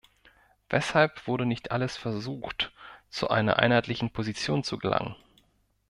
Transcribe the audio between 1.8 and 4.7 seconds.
versucht, zu einer einheitlichen Position